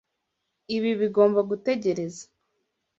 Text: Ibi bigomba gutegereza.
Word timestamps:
Ibi 0.75 0.91
bigomba 1.01 1.39
gutegereza. 1.49 2.23